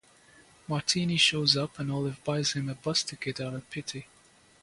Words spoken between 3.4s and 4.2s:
of pity.